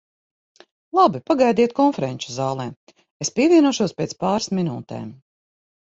[0.99, 2.67] Labi, pagaidiet konferenču zālē,
[3.27, 5.09] es pievienošos pēc pāris minūtēm.